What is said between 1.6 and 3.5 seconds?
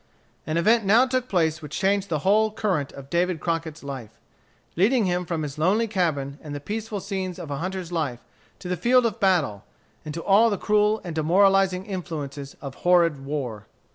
which changed the whole current of David